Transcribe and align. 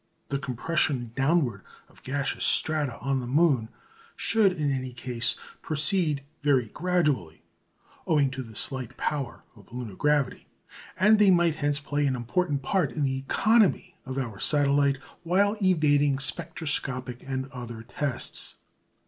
The 0.29 0.39
compression 0.39 1.11
downward 1.15 1.61
of 1.87 2.01
gaseous 2.01 2.43
strata 2.43 2.97
on 3.01 3.19
the 3.19 3.27
moon 3.27 3.69
should, 4.15 4.51
in 4.51 4.71
any 4.71 4.93
case, 4.93 5.35
proceed 5.61 6.23
very 6.41 6.69
gradually, 6.69 7.43
owing 8.07 8.31
to 8.31 8.41
the 8.41 8.55
slight 8.55 8.97
power 8.97 9.43
of 9.55 9.71
lunar 9.71 9.93
gravity, 9.93 10.47
and 10.97 11.19
they 11.19 11.29
might 11.29 11.53
hence 11.57 11.79
play 11.79 12.07
an 12.07 12.15
important 12.15 12.63
part 12.63 12.91
in 12.91 13.03
the 13.03 13.19
economy 13.19 13.95
of 14.03 14.17
our 14.17 14.39
satellite 14.39 14.97
while 15.21 15.55
evading 15.61 16.17
spectroscopic 16.17 17.23
and 17.27 17.45
other 17.51 17.83
tests. 17.83 18.55